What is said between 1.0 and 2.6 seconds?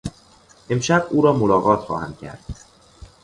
او را ملاقات خواهم کرد.